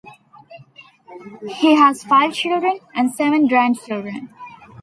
[1.59, 4.29] He has five children, and seven grandchildren.